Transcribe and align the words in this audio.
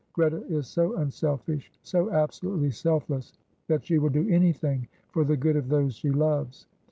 Greta 0.13 0.41
is 0.47 0.65
so 0.65 0.95
unselfish, 0.95 1.71
so 1.83 2.09
absolutely 2.11 2.71
self 2.71 3.07
less, 3.07 3.33
that 3.67 3.85
she 3.85 3.99
will 3.99 4.09
do 4.09 4.27
anything 4.29 4.87
for 5.11 5.23
the 5.23 5.37
good 5.37 5.55
of 5.55 5.69
those 5.69 5.93
she 5.93 6.09
loves. 6.09 6.65